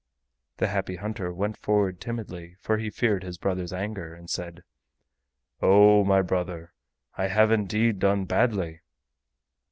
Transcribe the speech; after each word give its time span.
The 0.57 0.69
Happy 0.69 0.95
Hunter 0.95 1.31
went 1.31 1.57
forward 1.57 2.01
timidly, 2.01 2.55
for 2.59 2.79
he 2.79 2.89
feared 2.89 3.21
his 3.21 3.37
brother's 3.37 3.71
anger, 3.71 4.15
and 4.15 4.31
said: 4.31 4.63
"Oh, 5.61 6.03
my 6.03 6.23
brother, 6.23 6.73
I 7.19 7.27
have 7.27 7.51
indeed 7.51 7.99
done 7.99 8.25
badly." 8.25 8.81